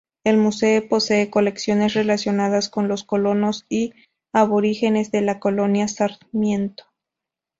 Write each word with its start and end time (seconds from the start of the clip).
El 0.23 0.37
museo 0.37 0.89
posee 0.89 1.29
colecciones 1.29 1.93
relacionadas 1.93 2.69
con 2.69 2.87
los 2.87 3.03
colonos 3.03 3.67
y 3.69 3.93
aborígenes 4.33 5.11
de 5.11 5.21
la 5.21 5.37
Colonia 5.37 5.87
Sarmiento. 5.87 6.85